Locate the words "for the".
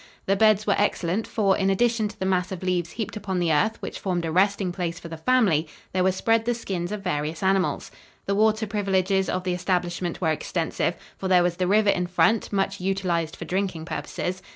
4.99-5.15